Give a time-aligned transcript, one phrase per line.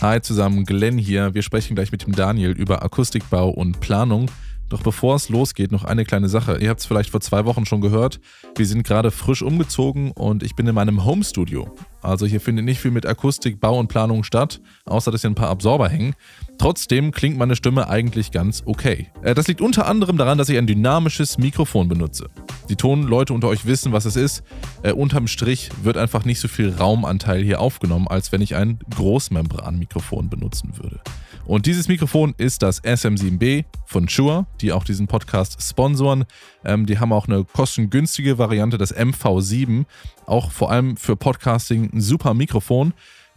[0.00, 1.34] Hi zusammen, Glenn hier.
[1.34, 4.30] Wir sprechen gleich mit dem Daniel über Akustikbau und Planung.
[4.70, 6.56] Doch bevor es losgeht, noch eine kleine Sache.
[6.58, 8.18] Ihr habt es vielleicht vor zwei Wochen schon gehört.
[8.56, 11.74] Wir sind gerade frisch umgezogen und ich bin in meinem Home-Studio.
[12.00, 15.34] Also hier findet nicht viel mit Akustik, Bau und Planung statt, außer dass hier ein
[15.34, 16.14] paar Absorber hängen.
[16.60, 19.06] Trotzdem klingt meine Stimme eigentlich ganz okay.
[19.22, 22.28] Äh, das liegt unter anderem daran, dass ich ein dynamisches Mikrofon benutze.
[22.68, 24.42] Die Tonleute unter euch wissen, was es ist.
[24.82, 28.78] Äh, unterm Strich wird einfach nicht so viel Raumanteil hier aufgenommen, als wenn ich ein
[28.94, 31.00] Großmembranmikrofon benutzen würde.
[31.46, 36.26] Und dieses Mikrofon ist das SM7B von Shure, die auch diesen Podcast sponsoren.
[36.62, 39.86] Ähm, die haben auch eine kostengünstige Variante, das MV7,
[40.26, 42.92] auch vor allem für Podcasting ein super Mikrofon.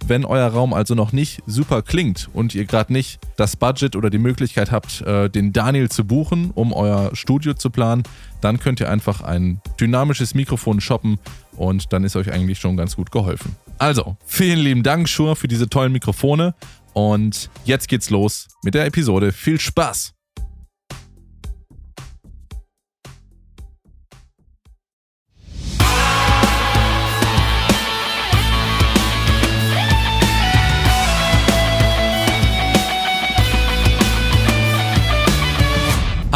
[0.06, 4.10] Wenn euer Raum also noch nicht super klingt und ihr gerade nicht das Budget oder
[4.10, 8.04] die Möglichkeit habt, äh, den Daniel zu buchen, um euer Studio zu planen,
[8.42, 11.20] dann könnt ihr einfach ein dynamisches Mikrofon shoppen
[11.56, 13.56] und dann ist euch eigentlich schon ganz gut geholfen.
[13.78, 16.54] Also, vielen lieben Dank, Shure, für diese tollen Mikrofone
[16.92, 19.32] und jetzt geht's los mit der Episode.
[19.32, 20.14] Viel Spaß!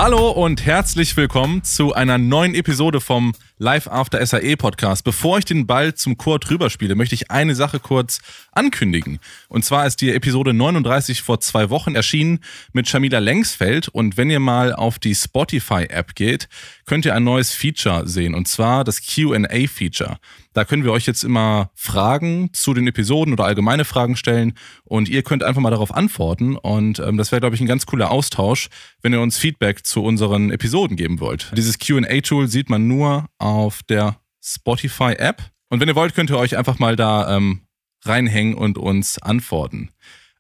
[0.09, 5.03] Hallo und herzlich willkommen zu einer neuen Episode vom Live After SAE Podcast.
[5.03, 8.22] Bevor ich den Ball zum Chor drüber spiele, möchte ich eine Sache kurz
[8.53, 9.19] ankündigen.
[9.50, 12.39] Und zwar ist die Episode 39 vor zwei Wochen erschienen
[12.72, 13.89] mit Shamila Lengsfeld.
[13.89, 16.47] Und wenn ihr mal auf die Spotify App geht,
[16.85, 18.33] könnt ihr ein neues Feature sehen.
[18.33, 20.19] Und zwar das Q&A Feature.
[20.58, 24.55] Da können wir euch jetzt immer Fragen zu den Episoden oder allgemeine Fragen stellen
[24.86, 26.55] und ihr könnt einfach mal darauf antworten.
[26.55, 28.69] Und ähm, das wäre, glaube ich, ein ganz cooler Austausch,
[29.03, 31.52] wenn ihr uns Feedback zu unseren Episoden geben wollt.
[31.55, 35.44] Dieses QA-Tool sieht man nur auf der Spotify-App.
[35.69, 37.61] Und wenn ihr wollt, könnt ihr euch einfach mal da ähm,
[38.03, 39.91] reinhängen und uns antworten.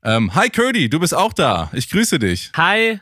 [0.03, 1.69] Ähm, hi Curdy, du bist auch da.
[1.73, 2.51] Ich grüße dich.
[2.57, 2.99] Hi,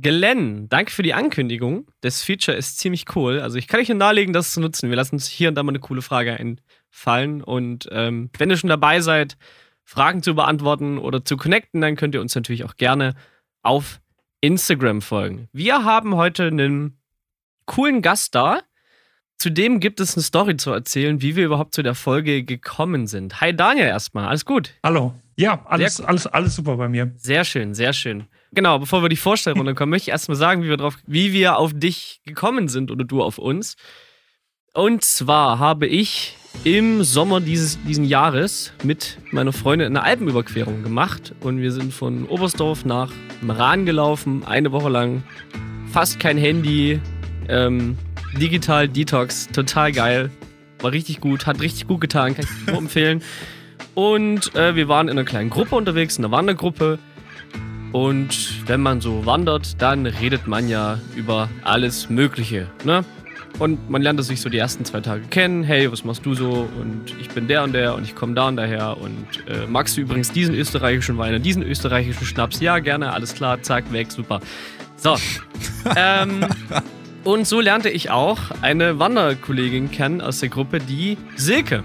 [0.00, 1.86] Glenn, danke für die Ankündigung.
[2.00, 3.40] Das Feature ist ziemlich cool.
[3.40, 4.90] Also ich kann euch nur nahelegen, das zu nutzen.
[4.90, 7.42] Wir lassen uns hier und da mal eine coole Frage einfallen.
[7.42, 9.36] Und ähm, wenn ihr schon dabei seid,
[9.84, 13.14] Fragen zu beantworten oder zu connecten, dann könnt ihr uns natürlich auch gerne
[13.62, 14.00] auf
[14.40, 15.48] Instagram folgen.
[15.52, 16.98] Wir haben heute einen
[17.66, 18.62] coolen Gast da.
[19.38, 23.40] Zudem gibt es eine Story zu erzählen, wie wir überhaupt zu der Folge gekommen sind.
[23.40, 24.74] Hi Daniel erstmal, alles gut?
[24.84, 25.14] Hallo.
[25.40, 27.12] Ja, alles, alles, alles super bei mir.
[27.16, 28.24] Sehr schön, sehr schön.
[28.52, 31.56] Genau, bevor wir die Vorstellrunde kommen, möchte ich erstmal sagen, wie wir, drauf, wie wir
[31.56, 33.76] auf dich gekommen sind oder du auf uns.
[34.74, 41.34] Und zwar habe ich im Sommer dieses diesen Jahres mit meiner Freundin eine Alpenüberquerung gemacht
[41.40, 45.22] und wir sind von Oberstdorf nach Meran gelaufen, eine Woche lang.
[45.90, 47.00] Fast kein Handy,
[47.48, 47.96] ähm,
[48.38, 50.30] digital Detox, total geil.
[50.80, 53.22] War richtig gut, hat richtig gut getan, kann ich nur empfehlen.
[53.94, 56.98] Und äh, wir waren in einer kleinen Gruppe unterwegs, in einer Wandergruppe.
[57.92, 62.68] Und wenn man so wandert, dann redet man ja über alles Mögliche.
[62.84, 63.04] Ne?
[63.58, 65.64] Und man lernt sich so die ersten zwei Tage kennen.
[65.64, 66.68] Hey, was machst du so?
[66.80, 68.96] Und ich bin der und der und ich komme da und daher.
[68.96, 72.60] Und äh, magst du übrigens diesen österreichischen Wein und diesen österreichischen Schnaps?
[72.60, 74.40] Ja, gerne, alles klar, zack, weg, super.
[74.96, 75.16] So.
[75.96, 76.46] ähm,
[77.24, 81.82] und so lernte ich auch eine Wanderkollegin kennen aus der Gruppe, die Silke.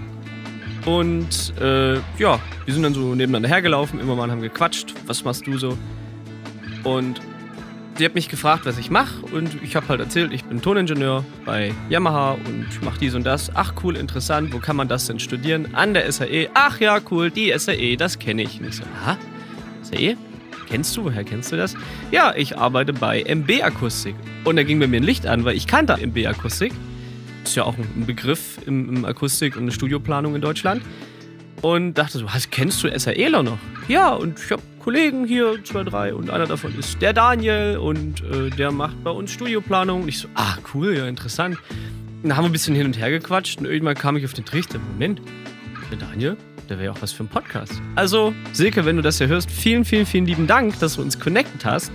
[0.86, 4.94] Und äh, ja, wir sind dann so nebeneinander hergelaufen, immer mal haben gequatscht.
[5.06, 5.76] Was machst du so?
[6.84, 7.20] Und
[7.96, 9.26] sie hat mich gefragt, was ich mache.
[9.32, 13.50] Und ich habe halt erzählt, ich bin Toningenieur bei Yamaha und mache dies und das.
[13.54, 14.54] Ach cool, interessant.
[14.54, 15.74] Wo kann man das denn studieren?
[15.74, 16.50] An der SAE.
[16.54, 18.60] Ach ja, cool, die SAE, das kenne ich.
[18.60, 19.18] Und ich so, ha?
[19.82, 20.16] SAE?
[20.68, 21.04] Kennst du?
[21.04, 21.74] Woher kennst du das?
[22.12, 24.14] Ja, ich arbeite bei MB Akustik.
[24.44, 26.72] Und da ging bei mir ein Licht an, weil ich kannte MB Akustik
[27.48, 30.82] ist ja auch ein Begriff im, im Akustik- und Studioplanung in Deutschland.
[31.62, 33.58] Und dachte so, was, kennst du SAEler noch?
[33.88, 38.22] Ja, und ich habe Kollegen hier, zwei, drei, und einer davon ist der Daniel und
[38.22, 40.02] äh, der macht bei uns Studioplanung.
[40.02, 41.56] Und ich so, ah, cool, ja, interessant.
[42.22, 44.34] Und dann haben wir ein bisschen hin und her gequatscht und irgendwann kam ich auf
[44.34, 45.20] den Trichter, Moment,
[45.90, 46.36] der Daniel,
[46.68, 47.80] der wäre ja auch was für ein Podcast.
[47.94, 51.18] Also, Silke, wenn du das ja hörst, vielen, vielen, vielen lieben Dank, dass du uns
[51.18, 51.90] connected hast.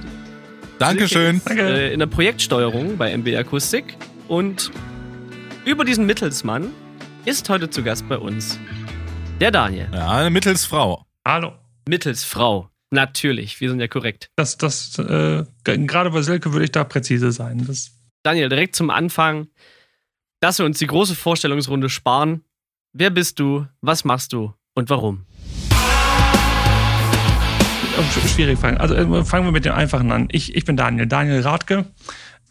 [0.80, 1.38] Dankeschön.
[1.38, 3.95] Ist, äh, in der Projektsteuerung bei MB Akustik
[4.27, 4.71] und
[5.66, 6.72] über diesen Mittelsmann
[7.25, 8.60] ist heute zu Gast bei uns
[9.40, 9.88] der Daniel.
[9.94, 11.06] Ja, eine Mittelsfrau.
[11.25, 11.54] Hallo.
[11.88, 12.69] Mittelsfrau.
[12.92, 14.30] Natürlich, wir sind ja korrekt.
[14.36, 17.66] Das, das, äh, gerade bei Silke würde ich da präzise sein.
[17.66, 17.92] Das
[18.24, 19.48] Daniel, direkt zum Anfang,
[20.42, 22.44] dass wir uns die große Vorstellungsrunde sparen.
[22.94, 25.25] Wer bist du, was machst du und warum?
[28.28, 28.78] Schwierig fangen.
[28.78, 30.28] Also äh, fangen wir mit dem Einfachen an.
[30.31, 31.86] Ich, ich bin Daniel, Daniel Radke.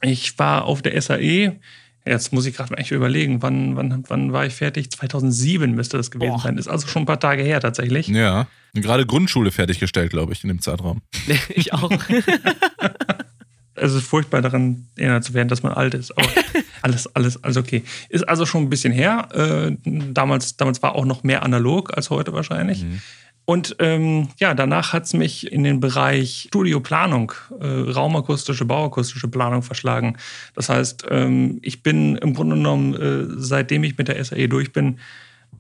[0.01, 1.61] Ich war auf der SAE
[2.07, 4.91] Jetzt muss ich gerade echt überlegen, wann, wann, wann war ich fertig?
[4.91, 6.41] 2007 müsste das gewesen Boah.
[6.41, 6.57] sein.
[6.57, 8.09] Ist also schon ein paar Tage her tatsächlich.
[8.09, 11.03] Ja, gerade Grundschule fertiggestellt, glaube ich, in dem Zeitraum.
[11.51, 11.91] ich auch.
[13.75, 16.17] es ist furchtbar daran erinnert zu werden, dass man alt ist.
[16.17, 16.29] Aber
[16.83, 17.83] alles, alles, alles okay.
[18.09, 19.29] Ist also schon ein bisschen her.
[19.35, 22.83] Äh, damals, damals war auch noch mehr analog als heute wahrscheinlich.
[22.85, 23.01] Mhm.
[23.45, 29.63] Und ähm, ja, danach hat es mich in den Bereich Studioplanung, äh, raumakustische, bauakustische Planung
[29.63, 30.17] verschlagen.
[30.55, 34.73] Das heißt, ähm, ich bin im Grunde genommen, äh, seitdem ich mit der SAE durch
[34.73, 34.99] bin,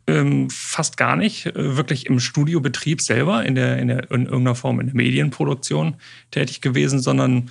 [0.06, 4.54] ähm, fast gar nicht äh, wirklich im Studiobetrieb selber, in, der, in, der, in irgendeiner
[4.54, 5.96] Form in der Medienproduktion
[6.30, 7.50] tätig gewesen, sondern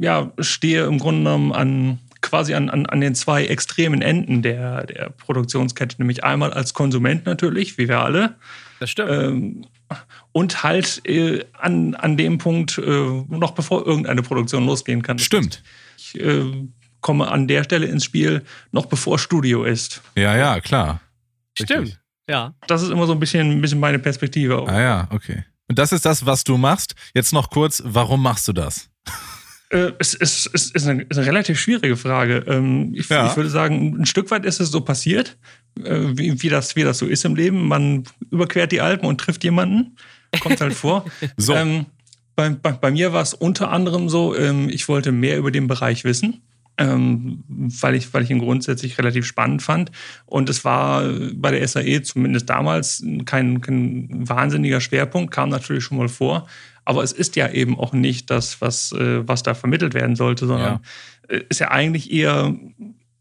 [0.00, 4.86] ja, stehe im Grunde genommen an quasi an, an, an den zwei extremen Enden der,
[4.86, 8.34] der Produktionskette, nämlich einmal als Konsument natürlich, wie wir alle.
[8.80, 9.10] Das stimmt.
[9.10, 9.66] Ähm,
[10.32, 12.82] und halt äh, an, an dem Punkt, äh,
[13.28, 15.18] noch bevor irgendeine Produktion losgehen kann.
[15.18, 15.62] Stimmt.
[15.96, 16.66] Ich äh,
[17.00, 18.42] komme an der Stelle ins Spiel,
[18.72, 20.02] noch bevor Studio ist.
[20.16, 21.00] Ja, ja, klar.
[21.56, 21.70] Stimmt.
[21.70, 21.98] Richtig.
[22.28, 22.54] Ja.
[22.66, 24.66] Das ist immer so ein bisschen, ein bisschen meine Perspektive.
[24.66, 25.44] Ah ja, okay.
[25.68, 26.94] Und das ist das, was du machst.
[27.14, 28.88] Jetzt noch kurz, warum machst du das?
[29.74, 32.44] Äh, es, es, es, ist, eine, ist, eine, relativ schwierige Frage.
[32.46, 33.26] Ähm, ich, ja.
[33.26, 35.36] ich, würde sagen, ein Stück weit ist es so passiert,
[35.82, 37.66] äh, wie, wie, das, wie das so ist im Leben.
[37.66, 39.96] Man überquert die Alpen und trifft jemanden.
[40.38, 41.04] Kommt halt vor.
[41.36, 41.54] so.
[41.54, 41.86] Ähm,
[42.36, 45.66] bei, bei, bei, mir war es unter anderem so, ähm, ich wollte mehr über den
[45.66, 46.42] Bereich wissen.
[46.76, 49.92] Ähm, weil, ich, weil ich ihn grundsätzlich relativ spannend fand.
[50.26, 55.98] Und es war bei der SAE zumindest damals kein, kein wahnsinniger Schwerpunkt, kam natürlich schon
[55.98, 56.48] mal vor.
[56.84, 60.46] Aber es ist ja eben auch nicht das, was, äh, was da vermittelt werden sollte,
[60.46, 60.80] sondern
[61.28, 61.36] ja.
[61.36, 62.54] Äh, ist ja eigentlich eher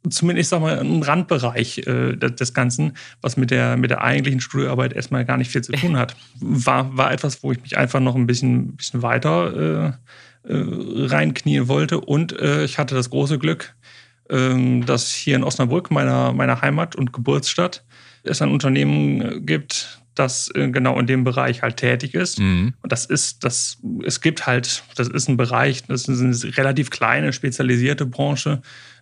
[0.10, 4.94] zumindest, sag mal, ein Randbereich äh, des Ganzen, was mit der, mit der eigentlichen Studioarbeit
[4.94, 6.16] erstmal gar nicht viel zu tun hat.
[6.40, 9.96] War, war etwas, wo ich mich einfach noch ein bisschen, bisschen weiter
[10.46, 12.02] äh, äh, reinknien wollte.
[12.02, 13.76] Und äh, ich hatte das große Glück,
[14.30, 17.86] äh, dass hier in Osnabrück, meiner, meiner Heimat und Geburtsstadt,
[18.24, 22.40] es ein Unternehmen gibt, das äh, genau in dem Bereich halt tätig ist.
[22.40, 22.74] Mhm.
[22.82, 26.90] Und das ist, das, es gibt halt, das ist ein Bereich, das ist eine relativ
[26.90, 28.62] kleine, spezialisierte Branche.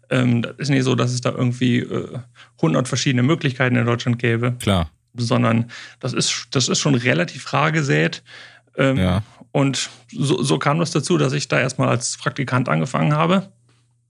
[0.10, 2.20] Ähm, das ist nicht so, dass es da irgendwie äh,
[2.58, 4.54] 100 verschiedene Möglichkeiten in Deutschland gäbe.
[4.60, 4.90] Klar.
[5.16, 5.70] Sondern
[6.00, 8.24] das ist, das ist schon relativ rar gesät.
[8.78, 9.24] Ähm, ja.
[9.52, 13.52] Und so, so kam das dazu, dass ich da erstmal als Praktikant angefangen habe.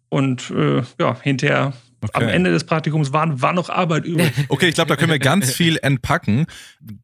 [0.10, 2.24] Und äh, ja, hinterher Okay.
[2.24, 4.32] Am Ende des Praktikums war, war noch Arbeit übrig.
[4.50, 6.46] Okay, ich glaube, da können wir ganz viel entpacken.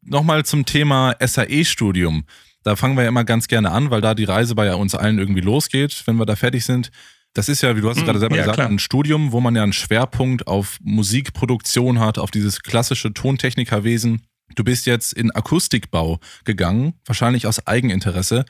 [0.02, 2.24] Nochmal zum Thema SAE-Studium.
[2.64, 5.18] Da fangen wir ja immer ganz gerne an, weil da die Reise bei uns allen
[5.18, 6.90] irgendwie losgeht, wenn wir da fertig sind.
[7.34, 8.68] Das ist ja, wie du hast es gerade selber ja, gesagt, klar.
[8.68, 14.22] ein Studium, wo man ja einen Schwerpunkt auf Musikproduktion hat, auf dieses klassische Tontechnikerwesen.
[14.54, 18.44] Du bist jetzt in Akustikbau gegangen, wahrscheinlich aus Eigeninteresse.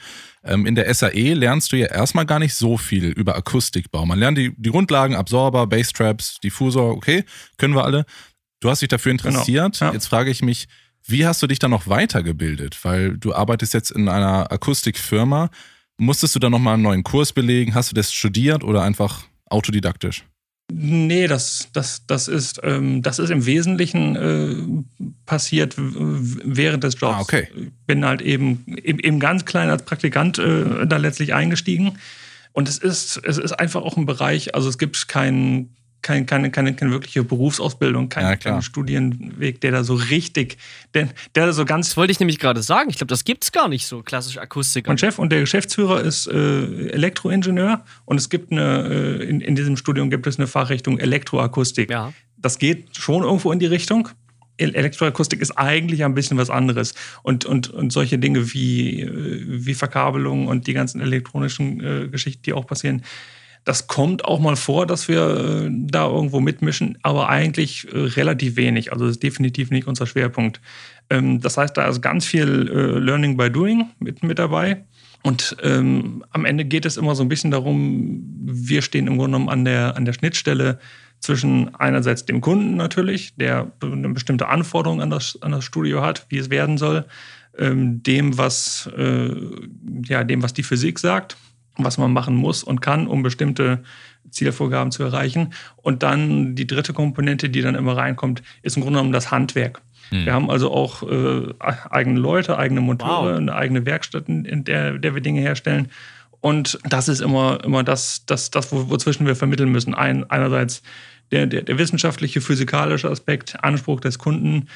[0.45, 4.07] Ähm, in der SAE lernst du ja erstmal gar nicht so viel über Akustikbau.
[4.07, 7.25] Man lernt die, die Grundlagen, Absorber, Basstraps, Diffusor, okay,
[7.57, 8.05] können wir alle.
[8.61, 9.79] Du hast dich dafür genau, interessiert.
[9.79, 9.95] Genau, ja.
[9.95, 10.67] Jetzt frage ich mich,
[11.07, 12.79] wie hast du dich dann noch weitergebildet?
[12.85, 15.51] Weil du arbeitest jetzt in einer Akustikfirma.
[15.97, 17.75] Musstest du da nochmal einen neuen Kurs belegen?
[17.75, 20.25] Hast du das studiert oder einfach autodidaktisch?
[20.71, 24.98] Nee, das, das, das, ist, ähm, das ist im Wesentlichen äh,
[25.29, 27.17] passiert während des Jobs.
[27.17, 27.49] Ah, okay.
[27.55, 31.99] Ich bin halt eben, eben, ganz klein als Praktikant äh, da letztlich eingestiegen.
[32.53, 36.51] Und es ist, es ist einfach auch ein Bereich, also es gibt keinen kein, keine,
[36.51, 40.57] keine, keine wirkliche Berufsausbildung, kein, ja, keinen Studienweg, der da so richtig,
[40.95, 41.89] der, der da so ganz.
[41.89, 42.89] Das wollte ich nämlich gerade sagen.
[42.89, 44.87] Ich glaube, das gibt es gar nicht so, klassisch Akustik.
[44.87, 49.57] Mein Chef und der Geschäftsführer ist äh, Elektroingenieur und es gibt eine, äh, in, in
[49.57, 51.91] diesem Studium gibt es eine Fachrichtung Elektroakustik.
[51.91, 52.13] Ja.
[52.37, 54.09] Das geht schon irgendwo in die Richtung.
[54.59, 56.95] Elektroakustik ist eigentlich ein bisschen was anderes.
[57.23, 62.43] Und, und, und solche Dinge wie, äh, wie Verkabelung und die ganzen elektronischen äh, Geschichten,
[62.43, 63.03] die auch passieren,
[63.65, 68.57] das kommt auch mal vor, dass wir äh, da irgendwo mitmischen, aber eigentlich äh, relativ
[68.57, 68.93] wenig.
[68.93, 70.61] Also das ist definitiv nicht unser Schwerpunkt.
[71.11, 74.85] Ähm, das heißt, da ist ganz viel äh, Learning by Doing mit, mit dabei.
[75.23, 79.37] Und ähm, am Ende geht es immer so ein bisschen darum, wir stehen im Grunde
[79.37, 80.79] genommen an der, an der Schnittstelle
[81.21, 86.27] zwischen einerseits dem Kunden natürlich, der eine bestimmte Anforderung an das, an das Studio hat,
[86.29, 87.05] wie es werden soll,
[87.57, 89.35] ähm, dem, was, äh,
[90.05, 91.37] ja, dem, was die Physik sagt
[91.79, 93.83] was man machen muss und kann, um bestimmte
[94.31, 95.53] Zielvorgaben zu erreichen.
[95.77, 99.81] Und dann die dritte Komponente, die dann immer reinkommt, ist im Grunde genommen das Handwerk.
[100.11, 100.27] Hm.
[100.27, 103.55] Wir haben also auch äh, eigene Leute, eigene Monteure, wow.
[103.55, 105.89] eigene Werkstatt, in der, der wir Dinge herstellen.
[106.41, 109.95] Und das ist immer, immer das, das, das wozwischen wir vermitteln müssen.
[109.95, 110.83] Ein, einerseits
[111.33, 114.69] der, der, der wissenschaftliche, physikalische Aspekt, Anspruch des Kunden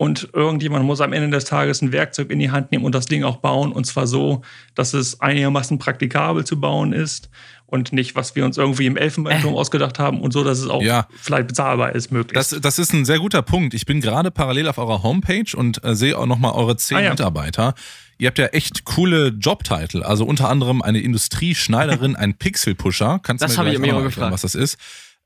[0.00, 3.04] und irgendjemand muss am Ende des Tages ein Werkzeug in die Hand nehmen und das
[3.04, 3.70] Ding auch bauen.
[3.70, 4.40] Und zwar so,
[4.74, 7.28] dass es einigermaßen praktikabel zu bauen ist
[7.66, 9.56] und nicht, was wir uns irgendwie im Elfenbeinturm äh.
[9.58, 11.06] ausgedacht haben und so, dass es auch ja.
[11.20, 12.32] vielleicht bezahlbar ist, möglich.
[12.32, 13.74] Das, das ist ein sehr guter Punkt.
[13.74, 17.02] Ich bin gerade parallel auf eurer Homepage und äh, sehe auch nochmal eure zehn ah,
[17.02, 17.10] ja.
[17.10, 17.74] Mitarbeiter.
[18.20, 23.18] Ihr habt ja echt coole Jobtitel, also unter anderem eine Industrieschneiderin, ein Pixelpusher.
[23.22, 24.32] Kannst du mir gleich auch gefragt.
[24.32, 24.78] was das ist?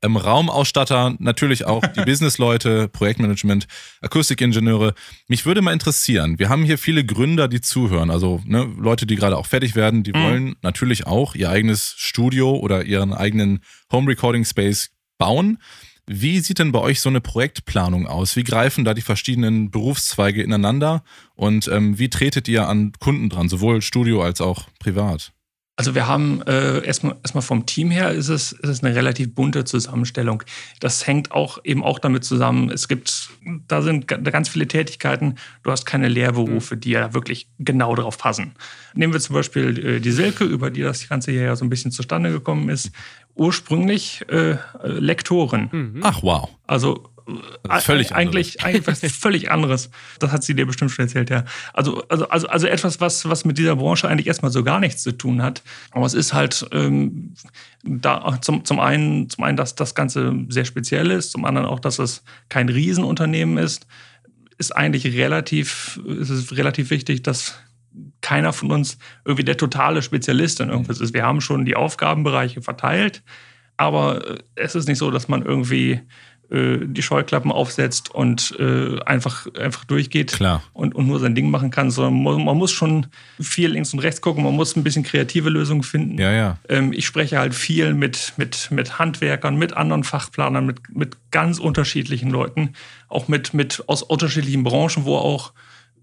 [0.05, 3.67] ähm, Raumausstatter, natürlich auch die Businessleute, Projektmanagement,
[4.01, 4.93] Akustikingenieure.
[5.27, 9.15] Mich würde mal interessieren, wir haben hier viele Gründer, die zuhören, also ne, Leute, die
[9.15, 10.23] gerade auch fertig werden, die mhm.
[10.23, 13.59] wollen natürlich auch ihr eigenes Studio oder ihren eigenen
[13.91, 15.57] Home Recording Space bauen.
[16.07, 18.35] Wie sieht denn bei euch so eine Projektplanung aus?
[18.35, 21.03] Wie greifen da die verschiedenen Berufszweige ineinander
[21.35, 25.33] und ähm, wie tretet ihr an Kunden dran, sowohl Studio als auch privat?
[25.77, 29.35] Also wir haben äh, erstmal, erstmal vom Team her ist es, ist es eine relativ
[29.35, 30.41] bunte Zusammenstellung.
[30.79, 33.29] Das hängt auch eben auch damit zusammen, es gibt,
[33.67, 38.53] da sind ganz viele Tätigkeiten, du hast keine Lehrberufe, die ja wirklich genau darauf passen.
[38.93, 41.69] Nehmen wir zum Beispiel äh, die Silke, über die das Ganze hier ja so ein
[41.69, 42.91] bisschen zustande gekommen ist.
[43.35, 45.69] Ursprünglich äh, Lektorin.
[45.71, 45.99] Mhm.
[46.03, 46.49] Ach wow.
[46.67, 47.03] Also
[47.79, 49.89] völlig eigentlich, eigentlich was völlig anderes.
[50.19, 51.43] Das hat sie dir bestimmt schon erzählt, ja.
[51.73, 55.01] Also, also, also, also etwas, was, was mit dieser Branche eigentlich erstmal so gar nichts
[55.03, 55.63] zu tun hat.
[55.91, 57.33] Aber es ist halt ähm,
[57.83, 61.79] da zum, zum einen, zum einen, dass das Ganze sehr speziell ist, zum anderen auch,
[61.79, 63.87] dass es kein Riesenunternehmen ist,
[64.57, 67.55] ist eigentlich relativ, ist es relativ wichtig, dass
[68.25, 71.13] keiner von uns irgendwie der totale Spezialist in irgendwas ist.
[71.13, 73.21] Wir haben schon die Aufgabenbereiche verteilt,
[73.77, 76.01] aber es ist nicht so, dass man irgendwie
[76.49, 80.63] äh, die Scheuklappen aufsetzt und äh, einfach, einfach durchgeht Klar.
[80.73, 83.05] Und, und nur sein Ding machen kann, sondern man, man, muss schon
[83.39, 86.17] viel links und rechts gucken, man muss ein bisschen kreative Lösungen finden.
[86.17, 86.57] Ja, ja.
[86.67, 91.59] Ähm, ich spreche halt viel mit, mit, mit Handwerkern, mit anderen Fachplanern, mit, mit ganz
[91.59, 92.73] unterschiedlichen Leuten,
[93.07, 95.53] auch mit, mit aus unterschiedlichen Branchen, wo auch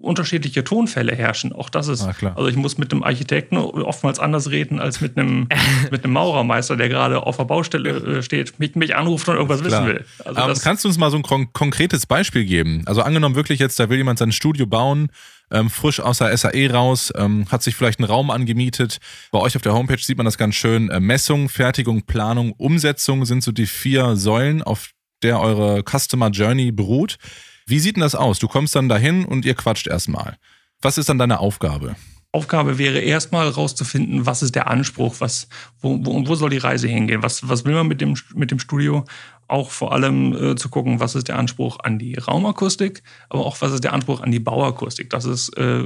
[0.02, 1.52] unterschiedliche Tonfälle herrschen.
[1.52, 5.16] Auch das ist, ah, also ich muss mit einem Architekten oftmals anders reden als mit
[5.16, 5.48] einem,
[5.90, 9.64] mit einem Maurermeister, der gerade auf der Baustelle äh, steht, mich, mich anruft und irgendwas
[9.64, 10.04] wissen will.
[10.24, 12.82] Also ähm, kannst du uns mal so ein kon konkretes Beispiel geben?
[12.86, 15.08] Also angenommen wirklich jetzt, da will jemand sein Studio bauen,
[15.50, 18.98] ähm, frisch aus der SAE raus, ähm, hat sich vielleicht einen Raum angemietet.
[19.30, 20.90] Bei euch auf der Homepage sieht man das ganz schön.
[20.90, 24.90] Äh, Messung, Fertigung, Planung, Umsetzung sind so die vier Säulen, auf
[25.22, 27.16] der eure Customer Journey beruht.
[27.66, 28.38] Wie sieht denn das aus?
[28.38, 30.36] Du kommst dann dahin und ihr quatscht erstmal.
[30.80, 31.96] Was ist dann deine Aufgabe?
[32.34, 35.48] Aufgabe wäre erstmal rauszufinden, was ist der Anspruch, was,
[35.80, 38.58] wo, wo, wo soll die Reise hingehen, was, was will man mit dem, mit dem
[38.58, 39.04] Studio,
[39.48, 43.60] auch vor allem äh, zu gucken, was ist der Anspruch an die Raumakustik, aber auch
[43.60, 45.10] was ist der Anspruch an die Bauakustik.
[45.10, 45.84] Das ist äh,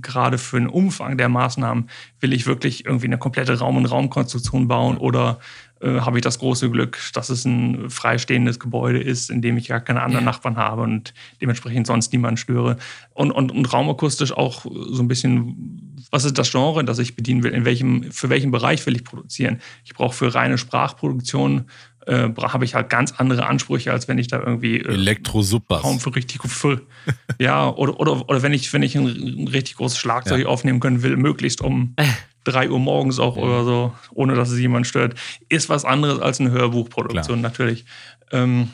[0.00, 1.88] gerade für den Umfang der Maßnahmen,
[2.18, 5.38] will ich wirklich irgendwie eine komplette Raum- und Raumkonstruktion bauen oder
[5.84, 9.68] äh, habe ich das große Glück, dass es ein freistehendes Gebäude ist, in dem ich
[9.68, 10.30] ja keine anderen ja.
[10.30, 11.12] Nachbarn habe und
[11.42, 12.76] dementsprechend sonst niemanden störe.
[13.12, 17.42] Und, und, und raumakustisch auch so ein bisschen, was ist das Genre, das ich bedienen
[17.42, 17.52] will?
[17.52, 19.60] In welchem, für welchen Bereich will ich produzieren?
[19.84, 21.66] Ich brauche für reine Sprachproduktion
[22.06, 25.84] äh, habe ich halt ganz andere Ansprüche, als wenn ich da irgendwie äh, Elektrosupers.
[25.84, 26.86] Raum für richtig voll.
[27.38, 30.46] ja, oder, oder, oder wenn ich, wenn ich ein, ein richtig großes Schlagzeug ja.
[30.46, 31.94] aufnehmen können will, möglichst um
[32.44, 33.42] 3 Uhr morgens auch ja.
[33.42, 35.14] oder so, ohne dass es jemand stört,
[35.48, 37.50] ist was anderes als eine Hörbuchproduktion Klar.
[37.50, 37.84] natürlich.
[38.30, 38.70] Ähm,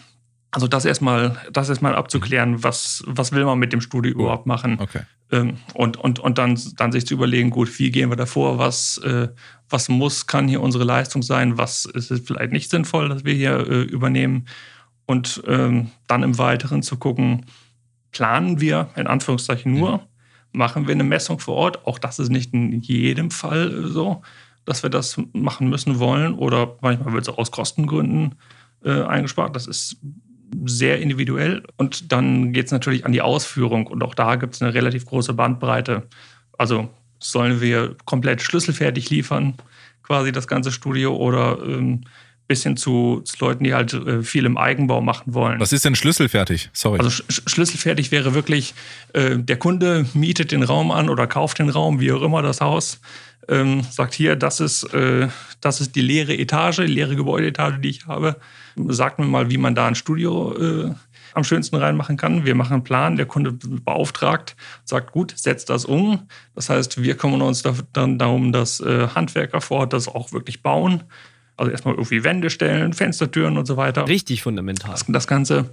[0.50, 4.22] also das erstmal, das erstmal abzuklären, was, was will man mit dem Studio oh.
[4.22, 4.78] überhaupt machen.
[4.80, 5.02] Okay.
[5.30, 8.98] Ähm, und und, und dann, dann sich zu überlegen, gut, wie gehen wir davor, was,
[8.98, 9.28] äh,
[9.68, 13.58] was muss, kann hier unsere Leistung sein, was ist vielleicht nicht sinnvoll, dass wir hier
[13.58, 14.46] äh, übernehmen.
[15.06, 17.46] Und ähm, dann im Weiteren zu gucken,
[18.10, 20.09] planen wir in Anführungszeichen nur, mhm
[20.52, 21.86] machen wir eine Messung vor Ort.
[21.86, 24.22] Auch das ist nicht in jedem Fall so,
[24.64, 28.34] dass wir das machen müssen wollen oder manchmal wird es aus Kostengründen
[28.84, 29.54] äh, eingespart.
[29.56, 29.96] Das ist
[30.64, 31.62] sehr individuell.
[31.76, 35.06] Und dann geht es natürlich an die Ausführung und auch da gibt es eine relativ
[35.06, 36.04] große Bandbreite.
[36.58, 36.88] Also
[37.18, 39.54] sollen wir komplett schlüsselfertig liefern,
[40.02, 42.02] quasi das ganze Studio oder ähm,
[42.50, 45.60] bis hin zu, zu Leuten, die halt äh, viel im Eigenbau machen wollen.
[45.60, 46.68] Was ist denn schlüsselfertig?
[46.72, 46.98] Sorry.
[46.98, 48.74] Also sch schlüsselfertig wäre wirklich,
[49.12, 52.60] äh, der Kunde mietet den Raum an oder kauft den Raum, wie auch immer das
[52.60, 53.00] Haus,
[53.48, 55.28] ähm, sagt hier, das ist, äh,
[55.60, 58.34] das ist die leere Etage, die leere Gebäudeetage, die ich habe.
[58.88, 60.90] Sagt mir mal, wie man da ein Studio äh,
[61.34, 62.44] am schönsten reinmachen kann.
[62.44, 66.26] Wir machen einen Plan, der Kunde beauftragt, sagt, gut, setzt das um.
[66.56, 70.64] Das heißt, wir kümmern uns dann darum, dass äh, Handwerker vor Ort das auch wirklich
[70.64, 71.04] bauen.
[71.60, 74.08] Also erstmal irgendwie Wände stellen, Fenstertüren und so weiter.
[74.08, 74.92] Richtig fundamental.
[74.92, 75.70] Das, das Ganze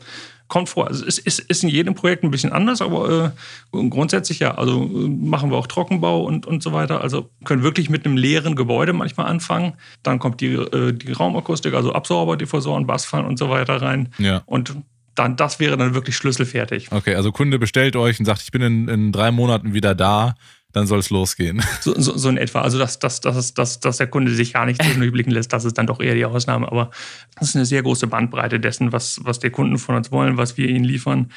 [0.47, 0.87] kommt vor.
[0.87, 3.33] Also es ist, ist, in jedem Projekt ein bisschen anders, aber
[3.73, 4.55] äh, grundsätzlich ja.
[4.55, 7.01] Also äh, machen wir auch Trockenbau und, und so weiter.
[7.01, 9.73] Also können wirklich mit einem leeren Gebäude manchmal anfangen.
[10.03, 14.09] Dann kommt die, äh, die Raumakustik, also Absorber, Diffusoren, Bassfallen und so weiter rein.
[14.17, 14.43] Ja.
[14.45, 14.75] Und
[15.15, 16.91] dann, das wäre dann wirklich schlüsselfertig.
[16.91, 20.35] Okay, also Kunde bestellt euch und sagt, ich bin in, in drei Monaten wieder da,
[20.77, 21.61] dann soll es losgehen.
[21.81, 22.61] So, so, so, in etwa.
[22.61, 25.77] Also, dass, dass, dass, dass, dass der Kunde sich gar nicht durchblicken lässt, das ist
[25.77, 26.71] dann doch eher die Ausnahme.
[26.71, 26.91] Aber
[27.39, 30.57] das ist eine sehr große Bandbreite dessen, was, was die Kunden von uns wollen, was
[30.57, 31.31] wir ihnen liefern.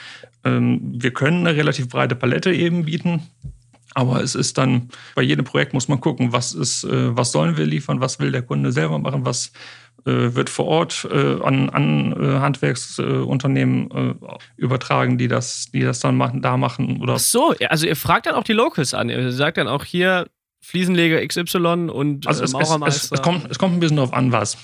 [0.45, 3.23] Ähm, wir können eine relativ breite Palette eben bieten.
[3.95, 7.57] Aber es ist dann, bei jedem Projekt muss man gucken, was ist, äh, was sollen
[7.57, 9.53] wir liefern, was will der Kunde selber machen, was,
[10.05, 14.19] wird vor Ort äh, an, an äh, Handwerksunternehmen
[14.57, 17.01] übertragen, die das, die das dann machen, da machen.
[17.01, 19.09] Oder Ach so, also ihr fragt dann auch die Locals an.
[19.09, 20.27] Ihr sagt dann auch hier
[20.63, 23.15] Fliesenleger XY und also es, Maurermeister.
[23.15, 24.57] Es, es, kommt, es kommt ein bisschen darauf an, was,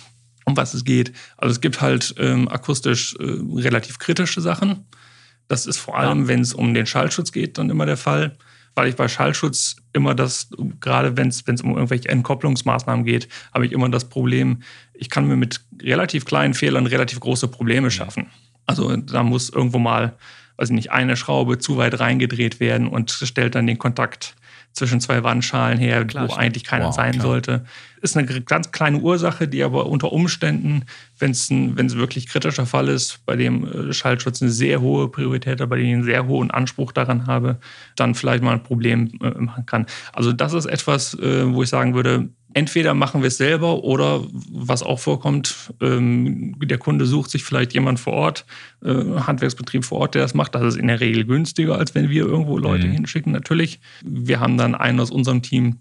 [0.44, 1.12] um was es geht.
[1.36, 3.24] Also es gibt halt ähm, akustisch äh,
[3.58, 4.86] relativ kritische Sachen.
[5.48, 6.28] Das ist vor allem, ja.
[6.28, 8.36] wenn es um den Schallschutz geht, dann immer der Fall
[8.76, 13.72] weil ich bei Schallschutz immer das, gerade wenn es um irgendwelche Entkopplungsmaßnahmen geht, habe ich
[13.72, 18.30] immer das Problem, ich kann mir mit relativ kleinen Fehlern relativ große Probleme schaffen.
[18.66, 20.14] Also da muss irgendwo mal,
[20.58, 24.36] weiß ich nicht, eine Schraube zu weit reingedreht werden und stellt dann den Kontakt
[24.76, 26.40] zwischen zwei Wandschalen her, klar, wo stimmt.
[26.40, 27.26] eigentlich keiner wow, sein klar.
[27.26, 27.64] sollte.
[28.02, 30.84] Ist eine ganz kleine Ursache, die aber unter Umständen,
[31.18, 35.08] wenn es ein wenn's wirklich kritischer Fall ist, bei dem äh, Schallschutz eine sehr hohe
[35.08, 37.56] Priorität hat, bei dem ich einen sehr hohen Anspruch daran habe,
[37.96, 39.86] dann vielleicht mal ein Problem äh, machen kann.
[40.12, 44.24] Also das ist etwas, äh, wo ich sagen würde, entweder machen wir es selber oder
[44.50, 48.46] was auch vorkommt, ähm, der Kunde sucht sich vielleicht jemand vor Ort,
[48.84, 50.54] äh, Handwerksbetrieb vor Ort, der das macht.
[50.54, 52.92] Das ist in der Regel günstiger, als wenn wir irgendwo Leute mhm.
[52.92, 53.80] hinschicken, natürlich.
[54.04, 55.80] Wir haben dann einen aus unserem Team,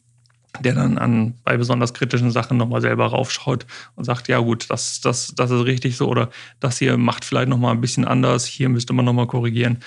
[0.59, 5.01] der dann an, bei besonders kritischen Sachen nochmal selber raufschaut und sagt, ja gut, das,
[5.01, 6.29] das, das ist richtig so oder
[6.59, 9.79] das hier macht vielleicht nochmal ein bisschen anders, hier müsste man nochmal korrigieren.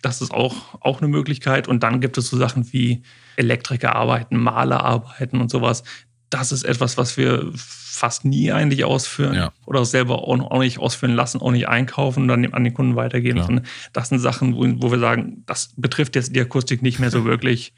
[0.00, 1.68] Das ist auch, auch eine Möglichkeit.
[1.68, 3.02] Und dann gibt es so Sachen wie
[3.36, 5.84] Elektriker arbeiten, Maler arbeiten und sowas
[6.32, 9.52] das ist etwas, was wir fast nie eigentlich ausführen ja.
[9.66, 13.38] oder selber auch nicht ausführen lassen, auch nicht einkaufen und dann an den Kunden weitergeben.
[13.38, 13.62] Ja.
[13.92, 17.24] Das sind Sachen, wo, wo, wir sagen, das betrifft jetzt die Akustik nicht mehr so
[17.24, 17.74] wirklich.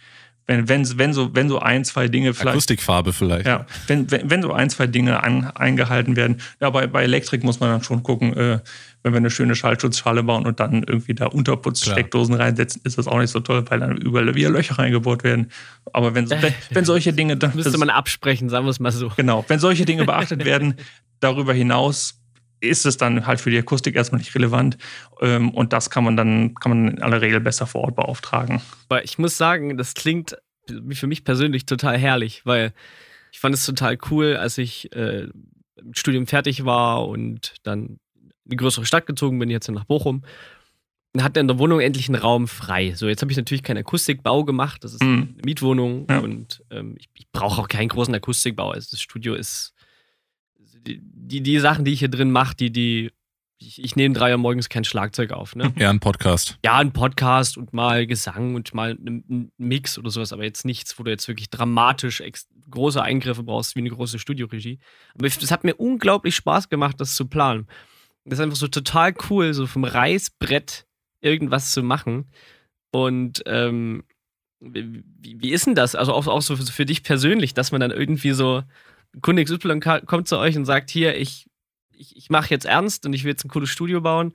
[0.46, 2.54] Wenn, wenn, wenn, so, wenn so ein, zwei Dinge vielleicht.
[2.54, 3.46] Akustikfarbe vielleicht.
[3.46, 6.40] Ja, wenn, wenn, wenn so ein, zwei Dinge an, eingehalten werden.
[6.60, 8.60] Ja, bei, bei Elektrik muss man dann schon gucken, äh,
[9.04, 13.18] wenn wir eine schöne Schallschutzschale bauen und dann irgendwie da Unterputzsteckdosen reinsetzen, ist das auch
[13.18, 15.50] nicht so toll, weil dann überall wieder Löcher reingebohrt werden.
[15.92, 17.36] Aber wenn, wenn, wenn solche Dinge.
[17.36, 19.12] Das müsste man absprechen, sagen wir es mal so.
[19.14, 20.76] Genau, wenn solche Dinge beachtet werden,
[21.20, 22.18] darüber hinaus
[22.60, 24.78] ist es dann halt für die Akustik erstmal nicht relevant.
[25.20, 28.62] Ähm, und das kann man dann, kann man in aller Regel besser vor Ort beauftragen.
[28.88, 30.38] Aber ich muss sagen, das klingt
[30.92, 32.72] für mich persönlich total herrlich, weil
[33.32, 35.26] ich fand es total cool, als ich äh,
[35.82, 37.98] mit Studium fertig war und dann
[38.46, 40.22] eine größere Stadt gezogen bin, jetzt nach Bochum.
[41.14, 42.92] Und hatte in der Wohnung endlich einen Raum frei.
[42.96, 44.82] So, jetzt habe ich natürlich keinen Akustikbau gemacht.
[44.82, 45.34] Das ist mhm.
[45.34, 46.18] eine Mietwohnung ja.
[46.18, 48.70] und ähm, ich, ich brauche auch keinen großen Akustikbau.
[48.70, 49.74] Also das Studio ist
[50.58, 53.10] die, die, die Sachen, die ich hier drin mache, die, die
[53.58, 55.56] ich, ich nehme drei Uhr morgens kein Schlagzeug auf.
[55.56, 55.72] Ne?
[55.78, 56.58] Ja, ein Podcast.
[56.64, 60.98] Ja, ein Podcast und mal Gesang und mal ein Mix oder sowas, aber jetzt nichts,
[60.98, 62.22] wo du jetzt wirklich dramatisch
[62.70, 64.80] große Eingriffe brauchst, wie eine große Studioregie.
[65.14, 67.66] Aber es hat mir unglaublich Spaß gemacht, das zu planen.
[68.24, 70.86] Das ist einfach so total cool, so vom Reißbrett
[71.20, 72.26] irgendwas zu machen.
[72.90, 74.04] Und ähm,
[74.60, 75.94] wie, wie, ist denn das?
[75.94, 78.62] Also auch, auch so für dich persönlich, dass man dann irgendwie so,
[79.20, 81.46] Kunde XY kommt zu euch und sagt, hier, ich,
[81.90, 84.34] ich, ich mache jetzt ernst und ich will jetzt ein cooles Studio bauen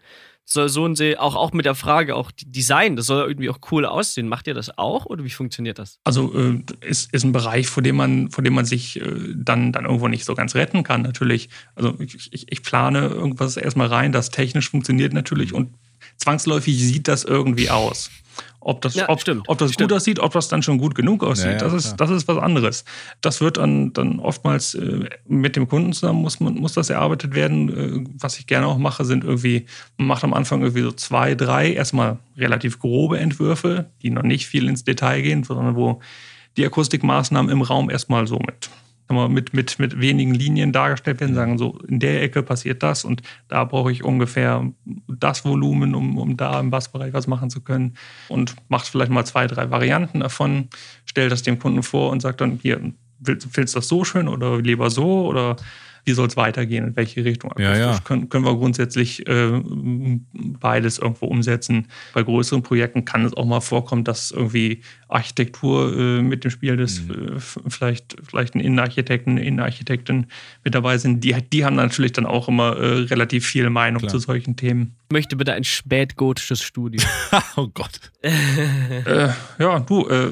[0.52, 3.60] soll so und so, auch, auch mit der Frage, auch Design, das soll irgendwie auch
[3.72, 4.28] cool aussehen.
[4.28, 6.00] Macht ihr das auch oder wie funktioniert das?
[6.04, 9.72] Also äh, ist, ist ein Bereich, vor dem man, vor dem man sich äh, dann,
[9.72, 11.50] dann irgendwo nicht so ganz retten kann, natürlich.
[11.76, 15.74] Also ich, ich, ich plane irgendwas erstmal rein, das technisch funktioniert natürlich und
[16.20, 18.12] zwangsläufig sieht das irgendwie aus.
[18.62, 21.46] Ob das, ja, ob, ob das gut aussieht, ob das dann schon gut genug aussieht,
[21.46, 22.84] ja, ja, das, ist, das ist was anderes.
[23.22, 27.34] Das wird dann, dann oftmals äh, mit dem Kunden zusammen, muss, man, muss das erarbeitet
[27.34, 27.70] werden.
[27.70, 29.66] Äh, was ich gerne auch mache, sind irgendwie,
[29.98, 34.46] man macht am Anfang irgendwie so zwei, drei, erstmal relativ grobe Entwürfe, die noch nicht
[34.46, 36.02] viel ins Detail gehen, sondern wo
[36.58, 38.70] die Akustikmaßnahmen im Raum erstmal so mit
[39.10, 43.22] mit, mit, mit wenigen Linien dargestellt werden, sagen so, in der Ecke passiert das und
[43.48, 44.72] da brauche ich ungefähr
[45.08, 47.96] das Volumen, um, um da im Bassbereich was machen zu können.
[48.28, 50.70] Und macht vielleicht mal zwei, drei Varianten davon,
[51.06, 52.80] stellt das dem Kunden vor und sagt dann, hier,
[53.20, 55.56] willst, willst du das so schön oder lieber so oder
[56.06, 57.54] wie soll es weitergehen, in welche Richtung.
[57.58, 58.00] Ja, ja.
[58.04, 59.62] Können, können wir grundsätzlich äh,
[60.34, 61.88] beides irgendwo umsetzen.
[62.14, 66.78] Bei größeren Projekten kann es auch mal vorkommen, dass irgendwie Architektur äh, mit dem Spiel
[66.78, 67.38] des mhm.
[67.38, 70.28] äh, vielleicht, vielleicht ein Innenarchitekten, eine Innenarchitektin
[70.64, 71.24] mit dabei sind.
[71.24, 74.12] Die, die haben natürlich dann auch immer äh, relativ viel Meinung Klar.
[74.12, 74.96] zu solchen Themen.
[75.10, 77.02] Ich möchte bitte ein spätgotisches Studio.
[77.56, 78.00] oh Gott.
[78.22, 80.30] Äh, ja, du, äh,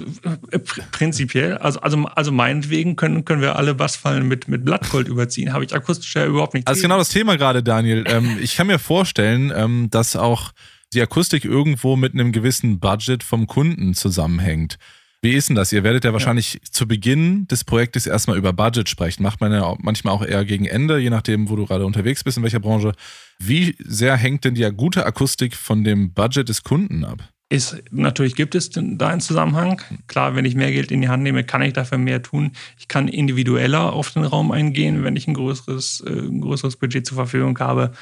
[0.91, 5.65] prinzipiell, also, also, also meinetwegen können, können wir alle Bassfallen mit, mit Blattgold überziehen habe
[5.65, 6.67] ich akustisch ja überhaupt nicht.
[6.67, 8.03] Also genau das Thema gerade, Daniel.
[8.07, 10.51] Ähm, ich kann mir vorstellen, ähm, dass auch
[10.93, 14.77] die Akustik irgendwo mit einem gewissen Budget vom Kunden zusammenhängt.
[15.21, 15.73] Wie ist denn das?
[15.73, 16.59] Ihr werdet ja wahrscheinlich ja.
[16.71, 19.23] zu Beginn des Projektes erstmal über Budget sprechen.
[19.23, 22.37] Macht man ja manchmal auch eher gegen Ende, je nachdem, wo du gerade unterwegs bist,
[22.37, 22.93] in welcher Branche.
[23.39, 27.27] Wie sehr hängt denn die gute Akustik von dem Budget des Kunden ab?
[27.49, 29.81] Ist, natürlich gibt es da einen Zusammenhang.
[30.07, 32.51] Klar, wenn ich mehr Geld in die Hand nehme, kann ich dafür mehr tun.
[32.77, 37.05] Ich kann individueller auf den Raum eingehen, wenn ich ein größeres, äh, ein größeres Budget
[37.05, 37.93] zur Verfügung habe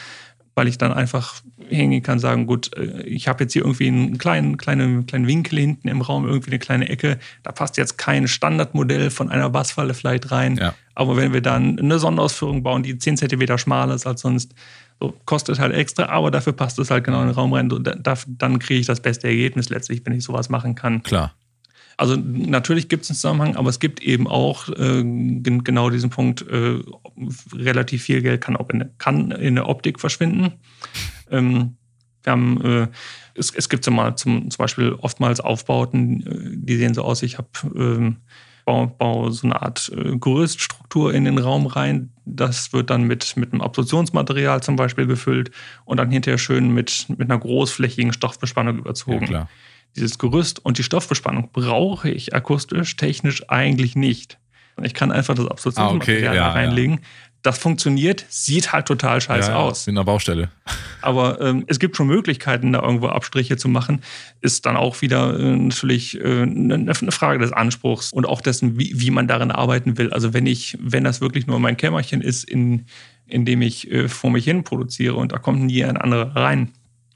[0.56, 4.18] weil ich dann einfach hingehen kann, sagen, gut, äh, ich habe jetzt hier irgendwie einen
[4.18, 7.20] kleinen, kleinen, kleinen Winkel hinten im Raum, irgendwie eine kleine Ecke.
[7.44, 10.56] Da passt jetzt kein Standardmodell von einer Bassfalle vielleicht rein.
[10.56, 10.74] Ja.
[10.96, 14.56] Aber wenn wir dann eine Sonderausführung bauen, die 10 cm schmaler ist als sonst,
[15.00, 17.72] so, kostet halt extra, aber dafür passt es halt genau in den Raum rein.
[17.72, 17.90] Und
[18.28, 21.04] dann kriege ich das beste Ergebnis letztlich, wenn ich sowas machen kann.
[21.04, 21.34] Klar.
[21.98, 26.46] Also natürlich gibt es einen Zusammenhang, aber es gibt eben auch äh, genau diesen Punkt,
[26.50, 26.80] äh,
[27.54, 30.54] relativ viel Geld kann auch in, kann in der Optik verschwinden.
[31.32, 31.78] Ähm,
[32.24, 32.88] wir haben, äh,
[33.36, 37.38] es, es gibt so zum, zum Beispiel oftmals Aufbauten, äh, die sehen so aus, ich
[37.38, 38.16] habe
[38.68, 42.12] ähm, Bau, bau so eine Art äh, Gerüststruktur in den Raum rein.
[42.26, 45.52] Das wird dann mit, mit einem Absorptionsmaterial zum Beispiel gefüllt
[45.86, 49.32] und dann hinterher schön mit, mit einer großflächigen Stoffbespannung überzogen.
[49.32, 49.48] Ja,
[49.96, 54.40] dieses Gerüst und die Stoffbespannung brauche ich akustisch, technisch eigentlich nicht.
[54.84, 56.96] Ich kann einfach das Absorptionsmaterial ah, okay, ja, reinlegen.
[56.96, 57.00] Ja.
[57.46, 59.86] Das funktioniert, sieht halt total scheiße ja, aus.
[59.86, 60.50] In der Baustelle.
[61.02, 64.02] Aber ähm, es gibt schon Möglichkeiten, da irgendwo Abstriche zu machen.
[64.42, 69.00] Ist dann auch wieder äh, natürlich äh, eine Frage des Anspruchs und auch dessen, wie,
[69.00, 70.12] wie man darin arbeiten will.
[70.12, 72.88] Also wenn ich, wenn das wirklich nur mein Kämmerchen ist, in,
[73.28, 76.72] in dem ich äh, vor mich hin produziere und da kommt nie ein anderer rein,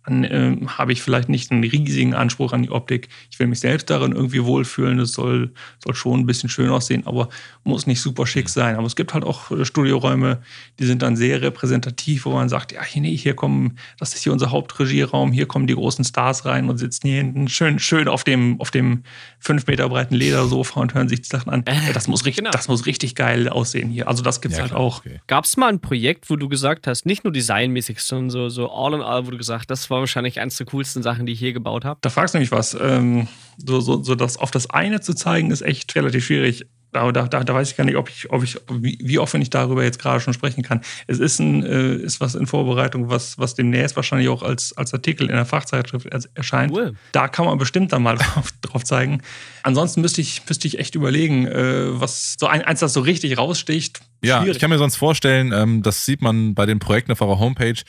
[0.10, 3.10] dann äh, habe ich vielleicht nicht einen riesigen Anspruch an die Optik.
[3.32, 5.00] Ich will mich selbst darin irgendwie wohlfühlen.
[5.00, 5.52] Es soll,
[5.84, 7.30] soll schon ein bisschen schön aussehen, aber
[7.64, 8.50] muss nicht super schick mhm.
[8.50, 8.76] sein.
[8.76, 10.42] Aber es gibt halt auch äh, Studioräume,
[10.80, 14.24] die sind dann sehr repräsentativ, wo man sagt, ja, hier, nee, hier kommen, das ist
[14.24, 18.08] hier unser Hauptregieraum, hier kommen die großen Stars rein und sitzen hier hinten schön, schön
[18.08, 19.04] auf dem, auf dem
[19.40, 21.64] fünf Meter breiten Ledersofa und hören sich die Sachen an.
[21.68, 22.52] Ja, das, muss richtig, genau.
[22.52, 24.08] das muss richtig geil aussehen hier.
[24.08, 25.00] Also das gibt es ja, halt klar, auch.
[25.00, 25.22] Okay.
[25.28, 28.72] Gab es mal ein Projekt, wo du gesagt hast, nicht nur designmäßig, sondern so, so
[28.72, 31.34] all in all, wo du gesagt hast, das war wahrscheinlich eines der coolsten Sachen, die
[31.34, 32.00] ich hier gebaut habe.
[32.02, 32.78] Da fragst du mich was.
[32.80, 36.66] Ähm, so, so, so das auf das eine zu zeigen, ist echt relativ schwierig.
[36.92, 39.42] Aber da, da, da weiß ich gar nicht, ob ich, ob ich, wie, wie offen
[39.42, 40.82] ich darüber jetzt gerade schon sprechen kann.
[41.06, 44.92] Es ist, ein, äh, ist was in Vorbereitung, was, was demnächst wahrscheinlich auch als, als
[44.94, 46.72] Artikel in der Fachzeitschrift erscheint.
[46.72, 46.96] Cool.
[47.12, 49.22] Da kann man bestimmt dann mal drauf, drauf zeigen.
[49.62, 53.38] Ansonsten müsste ich, müsste ich echt überlegen, äh, was so ein, eins, das so richtig
[53.38, 54.02] raussticht.
[54.24, 57.40] Ja, ich kann mir sonst vorstellen, ähm, das sieht man bei den Projekten auf eurer
[57.40, 57.80] Homepage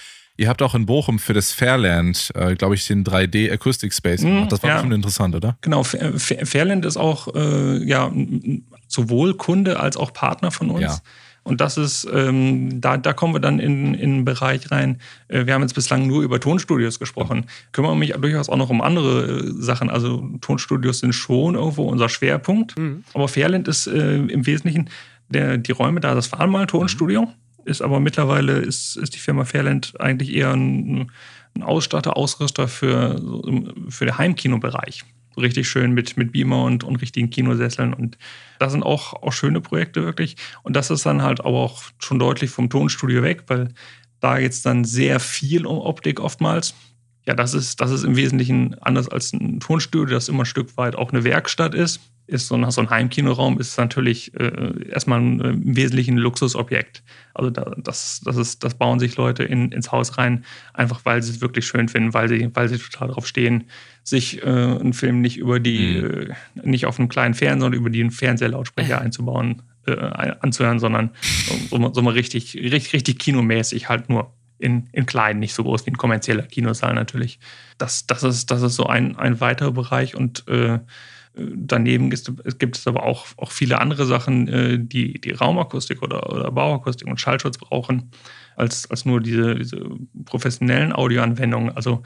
[0.41, 4.23] Ihr habt auch in Bochum für das Fairland, äh, glaube ich, den 3D Acoustic Space
[4.23, 4.45] gemacht.
[4.45, 4.77] Mhm, das war ja.
[4.77, 5.59] bestimmt interessant, oder?
[5.61, 8.11] Genau, Fairland ist auch äh, ja,
[8.89, 10.81] sowohl Kunde als auch Partner von uns.
[10.81, 10.99] Ja.
[11.43, 14.99] Und das ist, ähm, da, da kommen wir dann in, in einen Bereich rein.
[15.29, 17.45] Äh, wir haben jetzt bislang nur über Tonstudios gesprochen.
[17.73, 19.91] Kümmere mich durchaus auch noch um andere äh, Sachen.
[19.91, 22.79] Also Tonstudios sind schon irgendwo unser Schwerpunkt.
[22.79, 23.05] Mhm.
[23.13, 24.89] Aber Fairland ist äh, im Wesentlichen
[25.29, 26.15] der, die Räume da.
[26.15, 27.27] Das war mal ein Tonstudio.
[27.27, 31.11] Mhm ist aber mittlerweile ist, ist die Firma Fairland eigentlich eher ein,
[31.55, 33.21] ein Ausstatter, Ausrüster für,
[33.89, 35.05] für den Heimkinobereich.
[35.37, 37.95] Richtig schön mit, mit Beamer und, und richtigen Kinosesseln.
[37.95, 38.19] Und
[38.59, 40.37] das sind auch, auch schöne Projekte wirklich.
[40.63, 43.69] Und das ist dann halt aber auch schon deutlich vom Tonstudio weg, weil
[44.19, 46.75] da jetzt dann sehr viel um Optik oftmals.
[47.27, 50.77] Ja, das ist, das ist im Wesentlichen anders als ein Tonstudio, das immer ein Stück
[50.77, 55.21] weit auch eine Werkstatt ist ist so ein, so ein Heimkinoraum ist natürlich äh, erstmal
[55.21, 57.03] ein, äh, im Wesentlichen ein Luxusobjekt.
[57.35, 61.23] Also da, das, das, ist, das bauen sich Leute in, ins Haus rein, einfach weil
[61.23, 63.65] sie es wirklich schön finden, weil sie, weil sie total darauf stehen,
[64.03, 66.31] sich äh, einen Film nicht über die, mhm.
[66.65, 69.97] äh, nicht auf einem kleinen Fernseher, sondern über den Fernsehlautsprecher einzubauen, äh,
[70.41, 71.11] anzuhören, sondern
[71.69, 75.87] so, so mal richtig, richtig, richtig kinomäßig halt nur in, in klein, nicht so groß
[75.87, 77.39] wie ein kommerzieller Kinosaal natürlich.
[77.79, 80.79] Das, das, ist, das ist so ein, ein weiterer Bereich und äh,
[81.35, 86.51] Daneben gibt es aber auch, auch viele andere Sachen, äh, die, die Raumakustik oder, oder
[86.51, 88.11] Bauakustik und Schallschutz brauchen,
[88.57, 89.81] als, als nur diese, diese
[90.25, 91.75] professionellen Audioanwendungen.
[91.77, 92.03] Also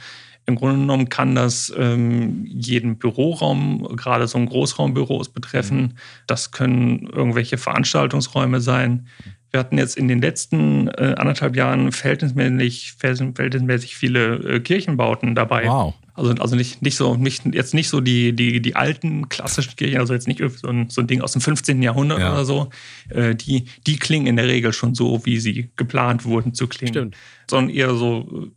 [0.46, 5.80] im Grunde genommen kann das ähm, jeden Büroraum, gerade so ein Großraumbüros betreffen.
[5.80, 5.92] Mhm.
[6.26, 9.06] Das können irgendwelche Veranstaltungsräume sein.
[9.50, 15.66] Wir hatten jetzt in den letzten äh, anderthalb Jahren verhältnismäßig, verhältnismäßig viele äh, Kirchenbauten dabei.
[15.66, 15.94] Wow.
[16.16, 19.98] Also, also nicht, nicht so, nicht, jetzt nicht so die, die, die alten klassischen Kirchen,
[19.98, 21.82] also jetzt nicht so ein, so ein Ding aus dem 15.
[21.82, 22.32] Jahrhundert ja.
[22.32, 22.70] oder so.
[23.08, 26.94] Äh, die, die klingen in der Regel schon so, wie sie geplant wurden zu klingen.
[26.94, 27.16] Stimmt.
[27.50, 28.48] Sondern eher so,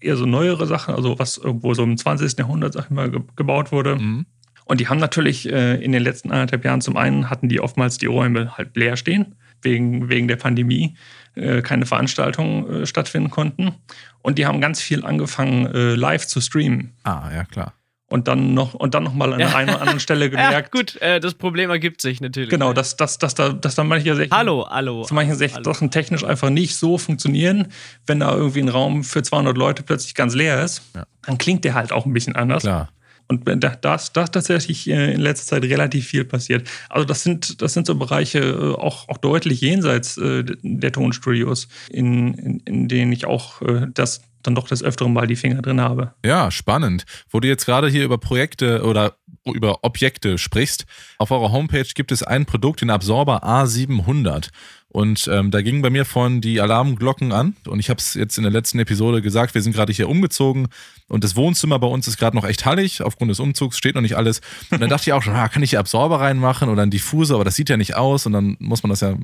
[0.00, 2.38] eher so neuere Sachen, also was irgendwo so im 20.
[2.38, 3.96] Jahrhundert, sag ich mal, gebaut wurde.
[3.96, 4.24] Mhm.
[4.64, 7.98] Und die haben natürlich äh, in den letzten anderthalb Jahren zum einen hatten die oftmals
[7.98, 10.96] die Räume halt leer stehen wegen, wegen der Pandemie
[11.34, 13.74] äh, keine Veranstaltungen äh, stattfinden konnten.
[14.20, 16.92] Und die haben ganz viel angefangen, äh, live zu streamen.
[17.04, 17.74] Ah, ja, klar.
[18.08, 19.54] Und dann noch, und dann noch mal an ja.
[19.54, 20.52] einer anderen Stelle gemerkt.
[20.52, 22.50] Ja, gut, äh, das Problem ergibt sich natürlich.
[22.50, 26.76] Genau, dass, dass, dass, da, dass da manche Sachen, hallo, hallo, Sachen technisch einfach nicht
[26.76, 27.68] so funktionieren,
[28.06, 31.06] wenn da irgendwie ein Raum für 200 Leute plötzlich ganz leer ist, ja.
[31.22, 32.64] dann klingt der halt auch ein bisschen anders.
[32.64, 32.90] Klar.
[33.32, 36.68] Und da ist tatsächlich äh, in letzter Zeit relativ viel passiert.
[36.88, 41.68] Also das sind, das sind so Bereiche äh, auch, auch deutlich jenseits äh, der Tonstudios,
[41.90, 43.62] in, in, in denen ich auch
[43.94, 46.14] das dann doch des Öfteren mal die Finger drin habe.
[46.24, 47.04] Ja, spannend.
[47.30, 50.84] Wo du jetzt gerade hier über Projekte oder über Objekte sprichst,
[51.18, 54.50] auf eurer Homepage gibt es ein Produkt, den Absorber A700.
[54.92, 57.56] Und ähm, da gingen bei mir vorhin die Alarmglocken an.
[57.66, 60.68] Und ich habe es jetzt in der letzten Episode gesagt, wir sind gerade hier umgezogen
[61.12, 63.02] und das Wohnzimmer bei uns ist gerade noch echt hallig.
[63.02, 64.40] Aufgrund des Umzugs steht noch nicht alles.
[64.70, 67.36] Und dann dachte ich auch schon, ah, kann ich hier Absorber reinmachen oder einen Diffusor,
[67.36, 68.24] aber das sieht ja nicht aus.
[68.24, 69.14] Und dann muss man das ja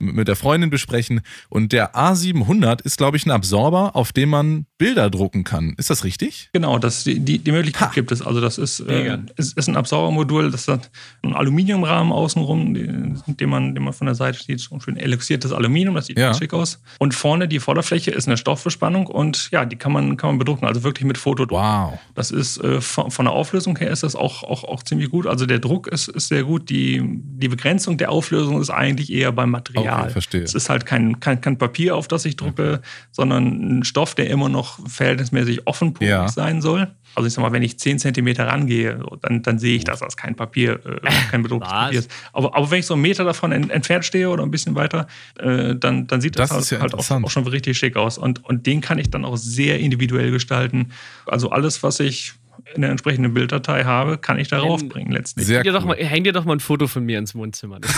[0.00, 1.20] mit der Freundin besprechen.
[1.48, 5.74] Und der A700 ist, glaube ich, ein Absorber, auf dem man Bilder drucken kann.
[5.78, 6.50] Ist das richtig?
[6.52, 7.94] Genau, das, die, die Möglichkeit ha.
[7.94, 8.22] gibt es.
[8.22, 10.90] Also das ist, äh, ist, ist, ein Absorbermodul, das hat
[11.22, 15.52] einen Aluminiumrahmen außenrum, den, den, man, den man von der Seite sieht, so schön eluxiertes
[15.52, 16.34] Aluminium, das sieht ja.
[16.34, 16.80] schick aus.
[16.98, 20.66] Und vorne die Vorderfläche ist eine Stoffbespannung und ja, die kann man, kann man bedrucken,
[20.66, 21.58] also wirklich mit Fotodruck.
[21.58, 21.98] Wow.
[22.14, 25.26] Das ist äh, von, von, der Auflösung her ist das auch, auch, auch ziemlich gut.
[25.26, 26.68] Also der Druck ist, ist sehr gut.
[26.68, 30.02] Die, die Begrenzung der Auflösung ist eigentlich eher beim Material.
[30.02, 30.42] Okay, verstehe.
[30.42, 32.88] Es ist halt kein, kein, kein Papier, auf das ich drucke, okay.
[33.12, 36.28] sondern ein Stoff, der immer noch verhältnismäßig offenporig ja.
[36.28, 36.88] sein soll.
[37.16, 40.18] Also ich sag mal, wenn ich 10 cm rangehe, dann, dann sehe ich das als
[40.18, 42.10] kein Papier, äh, kein bedrucktes Papier ist.
[42.34, 45.06] Aber, aber wenn ich so einen Meter davon entfernt stehe oder ein bisschen weiter,
[45.38, 48.18] äh, dann, dann sieht das, das halt, ja halt auch, auch, schon richtig schick aus.
[48.18, 50.92] Und, und den kann ich dann auch sehr individuell gestalten.
[51.24, 52.34] Also alles, was ich
[52.74, 55.46] in der entsprechenden Bilddatei habe, kann ich darauf ähm, bringen letztlich.
[55.46, 55.80] Sehr häng, dir cool.
[55.80, 57.80] doch mal, häng dir doch mal ein Foto von mir ins Wohnzimmer.
[57.80, 57.92] das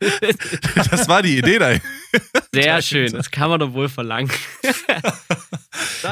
[1.08, 1.72] war die Idee da.
[2.52, 4.30] Sehr schön, das kann man doch wohl verlangen.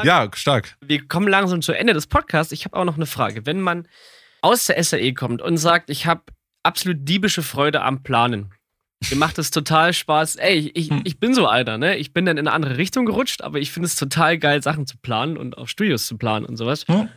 [0.03, 0.75] Ja, stark.
[0.81, 2.51] Wir kommen langsam zu Ende des Podcasts.
[2.51, 3.45] Ich habe auch noch eine Frage.
[3.45, 3.87] Wenn man
[4.41, 6.23] aus der SAE kommt und sagt, ich habe
[6.63, 8.51] absolut diebische Freude am Planen.
[9.09, 10.35] Mir macht es total Spaß.
[10.35, 11.01] Ey, ich, hm.
[11.05, 11.97] ich bin so einer, ne?
[11.97, 14.85] Ich bin dann in eine andere Richtung gerutscht, aber ich finde es total geil, Sachen
[14.85, 16.85] zu planen und auch Studios zu planen und sowas.
[16.87, 17.09] Hm.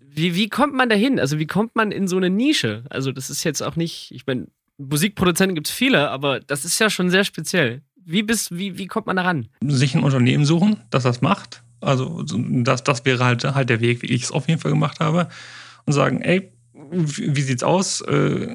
[0.00, 1.18] Wie, wie kommt man da hin?
[1.18, 2.84] Also, wie kommt man in so eine Nische?
[2.88, 4.46] Also, das ist jetzt auch nicht, ich meine,
[4.78, 7.82] Musikproduzenten gibt es viele, aber das ist ja schon sehr speziell.
[7.96, 9.48] Wie, bist, wie, wie kommt man da ran?
[9.60, 11.63] Sich ein Unternehmen suchen, das das macht.
[11.84, 15.00] Also, das, das wäre halt, halt der Weg, wie ich es auf jeden Fall gemacht
[15.00, 15.28] habe.
[15.86, 18.00] Und sagen, ey, wie, sieht's aus?
[18.02, 18.48] Äh,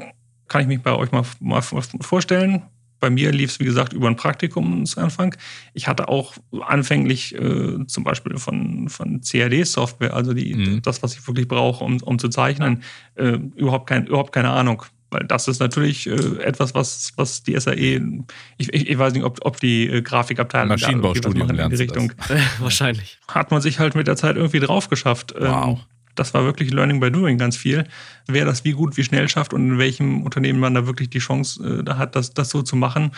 [0.47, 2.63] kann ich mich bei euch mal, mal vorstellen?
[2.99, 5.35] Bei mir lief es, wie gesagt, über ein Praktikum zu Anfang.
[5.73, 6.33] Ich hatte auch
[6.67, 10.81] anfänglich äh, zum Beispiel von, von CAD-Software, also die, mhm.
[10.81, 12.83] das, was ich wirklich brauche, um, um zu zeichnen,
[13.15, 14.83] äh, überhaupt, kein, überhaupt keine Ahnung.
[15.11, 18.23] Weil das ist natürlich äh, etwas, was, was die SAE,
[18.57, 22.13] ich, ich, ich weiß nicht, ob, ob die äh, Grafikabteilung Maschinenbaustudium in die Richtung.
[22.59, 23.17] Wahrscheinlich.
[23.27, 25.33] Hat man sich halt mit der Zeit irgendwie drauf geschafft.
[25.37, 25.79] Ähm, wow
[26.19, 27.85] das war wirklich Learning by Doing ganz viel.
[28.27, 31.19] Wer das wie gut, wie schnell schafft und in welchem Unternehmen man da wirklich die
[31.19, 33.11] Chance äh, da hat, das, das so zu machen,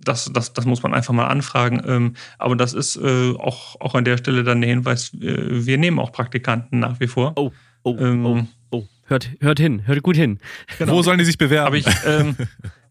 [0.00, 1.82] das, das, das muss man einfach mal anfragen.
[1.86, 5.78] Ähm, aber das ist äh, auch, auch an der Stelle dann der Hinweis, äh, wir
[5.78, 7.32] nehmen auch Praktikanten nach wie vor.
[7.36, 8.65] Oh, oh, ähm, oh, oh.
[9.08, 10.40] Hört, hört hin, hört gut hin.
[10.78, 10.92] Genau.
[10.92, 11.66] Wo sollen die sich bewerben?
[11.66, 12.36] Aber ich, ähm,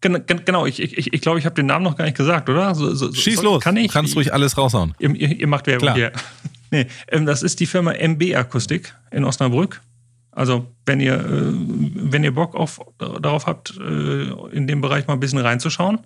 [0.00, 2.74] genau, ich, ich, ich glaube, ich habe den Namen noch gar nicht gesagt, oder?
[2.74, 3.88] So, so, Schieß los, kann ich?
[3.88, 4.94] Du kannst ruhig alles raushauen.
[4.98, 5.96] Ihr, ihr, ihr macht Werbung Klar.
[5.96, 6.12] hier.
[6.72, 9.80] Nee, ähm, das ist die Firma MB Akustik in Osnabrück.
[10.32, 11.52] Also wenn ihr, äh,
[11.94, 16.00] wenn ihr Bock auf, darauf habt, äh, in dem Bereich mal ein bisschen reinzuschauen,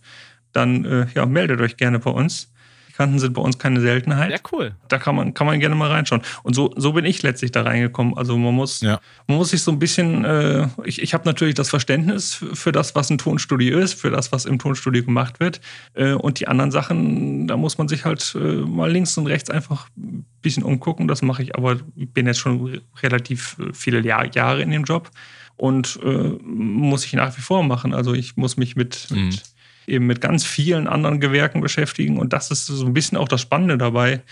[0.53, 2.53] dann äh, ja, meldet euch gerne bei uns.
[3.01, 4.31] Kanten sind bei uns keine Seltenheit.
[4.31, 4.75] Ja, cool.
[4.89, 6.21] Da kann man, kann man gerne mal reinschauen.
[6.43, 8.15] Und so, so bin ich letztlich da reingekommen.
[8.15, 9.01] Also man muss, ja.
[9.27, 12.95] man muss sich so ein bisschen, äh, ich, ich habe natürlich das Verständnis für das,
[12.95, 15.63] was ein Tonstudio ist, für das, was im Tonstudio gemacht wird.
[15.95, 19.49] Äh, und die anderen Sachen, da muss man sich halt äh, mal links und rechts
[19.49, 21.09] einfach ein bisschen umgucken.
[21.09, 25.11] Das mache ich aber, ich bin jetzt schon relativ viele Jahr, Jahre in dem Job
[25.57, 27.95] und äh, muss ich nach wie vor machen.
[27.95, 29.29] Also ich muss mich mit, mhm.
[29.29, 29.43] mit
[29.91, 32.19] eben mit ganz vielen anderen Gewerken beschäftigen.
[32.19, 34.23] Und das ist so ein bisschen auch das Spannende dabei,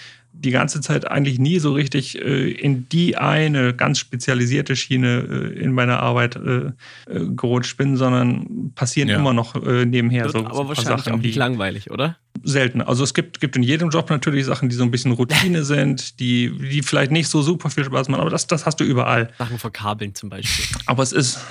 [0.41, 5.59] die ganze Zeit eigentlich nie so richtig äh, in die eine ganz spezialisierte Schiene äh,
[5.59, 6.73] in meiner Arbeit äh,
[7.11, 9.17] äh gerutscht bin, sondern passieren ja.
[9.17, 12.17] immer noch äh, nebenher Wird so, aber so wahrscheinlich Sachen, auch nicht langweilig, oder?
[12.45, 12.83] Selten.
[12.83, 16.21] Also es gibt, gibt in jedem Job natürlich Sachen, die so ein bisschen Routine sind,
[16.21, 19.31] die, die vielleicht nicht so super viel Spaß machen, aber das, das hast du überall.
[19.39, 20.65] Sachen verkabeln zum Beispiel.
[20.87, 21.41] Aber es ist.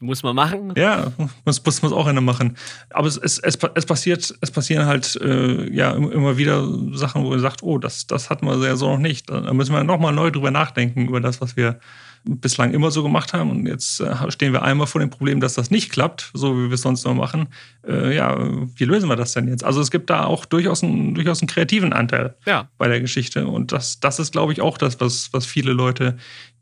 [0.00, 0.72] muss man machen.
[0.76, 1.12] Ja,
[1.44, 2.56] muss, muss, muss auch einer machen.
[2.90, 7.32] Aber es, es, es, es passiert, es passieren halt äh, ja immer wieder Sachen, wo
[7.34, 9.30] ihr sagt, oh, das, das hatten wir ja so noch nicht.
[9.30, 11.80] Da müssen wir nochmal neu drüber nachdenken, über das, was wir,
[12.24, 13.50] bislang immer so gemacht haben.
[13.50, 16.68] Und jetzt äh, stehen wir einmal vor dem Problem, dass das nicht klappt, so wie
[16.68, 17.48] wir es sonst immer machen.
[17.86, 18.36] Äh, ja,
[18.76, 19.64] wie lösen wir das denn jetzt?
[19.64, 22.68] Also es gibt da auch durchaus einen, durchaus einen kreativen Anteil ja.
[22.78, 23.46] bei der Geschichte.
[23.46, 26.16] Und das, das ist, glaube ich, auch das, was, was viele Leute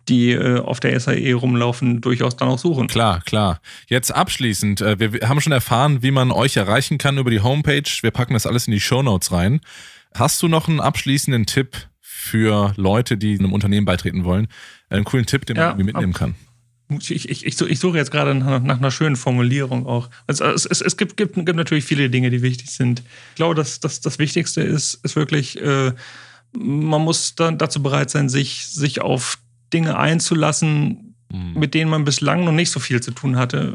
[0.08, 2.86] die äh, auf der SAE rumlaufen, durchaus dann auch suchen.
[2.86, 3.60] Klar, klar.
[3.88, 7.40] Jetzt abschließend, äh, wir, wir haben schon erfahren, wie man euch erreichen kann über die
[7.40, 7.90] Homepage.
[8.02, 9.60] Wir packen das alles in die Show Notes rein.
[10.18, 14.48] Hast du noch einen abschließenden Tipp für Leute, die einem Unternehmen beitreten wollen?
[14.88, 16.34] Einen coolen Tipp, den man ja, irgendwie mitnehmen kann?
[16.88, 20.08] Ich, ich, ich, ich, suche jetzt gerade nach, nach, einer schönen Formulierung auch.
[20.26, 23.02] Also es, es, es gibt, gibt, gibt, natürlich viele Dinge, die wichtig sind.
[23.30, 25.92] Ich glaube, dass, dass das Wichtigste ist, ist wirklich, äh,
[26.56, 29.38] man muss dann dazu bereit sein, sich, sich auf
[29.72, 31.58] Dinge einzulassen, mhm.
[31.58, 33.74] mit denen man bislang noch nicht so viel zu tun hatte.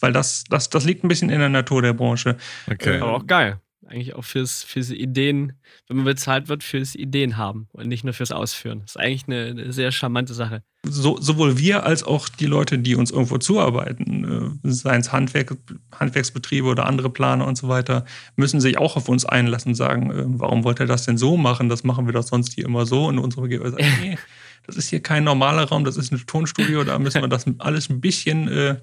[0.00, 2.36] Weil das, das, das liegt ein bisschen in der Natur der Branche.
[2.68, 2.96] Okay.
[2.96, 5.54] Äh, Aber auch geil eigentlich auch fürs, fürs Ideen,
[5.88, 8.80] wenn man bezahlt wird, fürs Ideen haben und nicht nur fürs Ausführen.
[8.82, 10.62] Das ist eigentlich eine, eine sehr charmante Sache.
[10.84, 15.56] So, sowohl wir als auch die Leute, die uns irgendwo zuarbeiten, äh, seien es Handwerk,
[15.94, 18.04] Handwerksbetriebe oder andere Planer und so weiter,
[18.36, 21.36] müssen sich auch auf uns einlassen und sagen, äh, warum wollt ihr das denn so
[21.36, 21.68] machen?
[21.68, 23.06] Das machen wir doch sonst hier immer so.
[23.06, 24.18] Und unsere Geber sagen, nee,
[24.66, 27.88] das ist hier kein normaler Raum, das ist ein Tonstudio, da müssen wir das alles
[27.88, 28.80] ein bisschen, äh,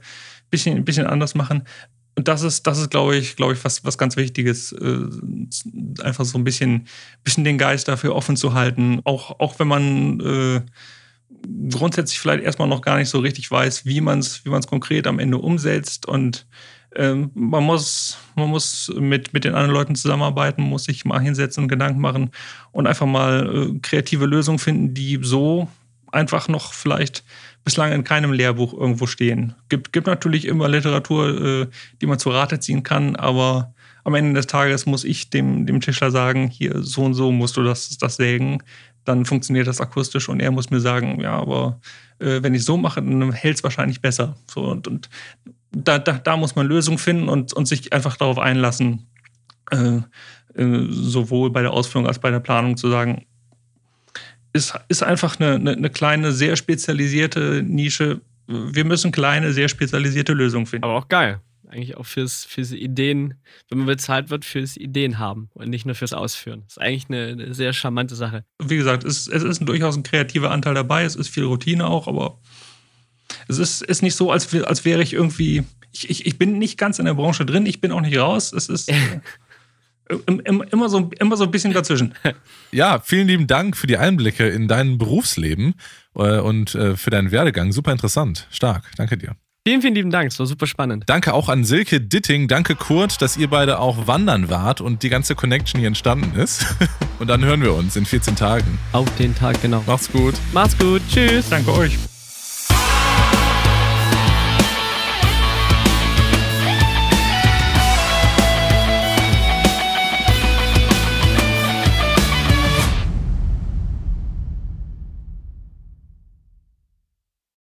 [0.50, 1.64] bisschen, ein bisschen anders machen.
[2.16, 6.26] Und das ist, das ist, glaube ich, glaube ich, was, was ganz Wichtiges, äh, einfach
[6.26, 6.88] so ein bisschen,
[7.24, 9.02] bisschen den Geist dafür offen zu halten.
[9.06, 10.62] Auch, auch wenn man äh,
[11.70, 15.20] grundsätzlich vielleicht erstmal noch gar nicht so richtig weiß, wie man es wie konkret am
[15.20, 16.08] Ende umsetzt.
[16.08, 16.46] Und
[16.96, 21.64] ähm, man muss, man muss mit, mit den anderen Leuten zusammenarbeiten, muss sich mal hinsetzen
[21.64, 22.32] und Gedanken machen
[22.72, 25.70] und einfach mal äh, kreative Lösungen finden, die so
[26.12, 27.24] einfach noch vielleicht
[27.64, 29.56] bislang in keinem Lehrbuch irgendwo stehen.
[29.70, 31.68] Gibt, gibt natürlich immer Literatur, äh,
[32.02, 35.82] die man zu Rate ziehen kann, aber am Ende des Tages muss ich dem, dem
[35.82, 38.64] Tischler sagen, hier so und so musst du das, das sägen.
[39.06, 41.80] Dann funktioniert das akustisch und er muss mir sagen, ja, aber
[42.20, 44.36] äh, wenn ich so mache, dann hält es wahrscheinlich besser.
[44.48, 45.10] So, und, und
[45.72, 49.08] da, da, da muss man Lösungen finden und, und sich einfach darauf einlassen,
[49.72, 50.00] äh,
[50.56, 53.26] äh sowohl bei der Ausführung als bei der Planung zu sagen,
[54.54, 58.22] ist, ist einfach eine, eine, eine kleine, sehr spezialisierte Nische.
[58.48, 60.86] Wir müssen kleine, sehr spezialisierte Lösungen finden.
[60.86, 61.40] Aber auch geil.
[61.68, 63.36] Eigentlich auch fürs, fürs Ideen,
[63.70, 66.64] wenn man bezahlt wird, fürs Ideen haben und nicht nur fürs Ausführen.
[66.66, 68.44] Das ist eigentlich eine, eine sehr charmante Sache.
[68.58, 72.08] Wie gesagt, es, es ist durchaus ein kreativer Anteil dabei, es ist viel Routine auch,
[72.08, 72.40] aber
[73.48, 75.64] es ist, ist nicht so, als, als wäre ich irgendwie.
[75.92, 78.52] Ich, ich, ich bin nicht ganz in der Branche drin, ich bin auch nicht raus.
[78.52, 78.92] Es ist.
[80.26, 82.14] immer so, immer so ein bisschen dazwischen.
[82.72, 85.74] Ja, vielen lieben Dank für die Einblicke in dein Berufsleben
[86.16, 87.72] äh, und äh, für deinen Werdegang.
[87.72, 88.48] Super interessant.
[88.52, 88.84] Stark.
[88.96, 89.36] Danke dir.
[89.68, 90.32] Vielen, vielen lieben Dank.
[90.32, 91.04] Es war super spannend.
[91.08, 92.48] Danke auch an Silke Ditting.
[92.48, 96.66] Danke, Kurt, dass ihr beide auch wandern wart und die ganze Connection hier entstanden ist.
[97.20, 98.80] Und dann hören wir uns in 14 Tagen.
[98.94, 99.84] Auf den Tag, genau.
[99.86, 100.36] Macht's gut.
[100.54, 101.02] Macht's gut.
[101.12, 101.50] Tschüss.
[101.50, 101.98] Danke euch.